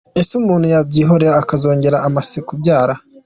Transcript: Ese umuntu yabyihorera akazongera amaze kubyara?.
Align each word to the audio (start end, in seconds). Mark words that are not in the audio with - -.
Ese 0.19 0.31
umuntu 0.41 0.65
yabyihorera 0.73 1.33
akazongera 1.43 1.97
amaze 2.07 2.37
kubyara?. 2.47 2.93